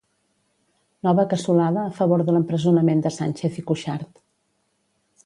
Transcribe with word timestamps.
Nova 1.07 1.25
cassolada 1.33 1.83
a 1.89 1.93
favor 1.99 2.21
de 2.29 2.35
l'empresonament 2.37 3.05
de 3.07 3.13
Sánchez 3.19 3.61
i 3.63 3.65
Cuixart. 3.69 4.23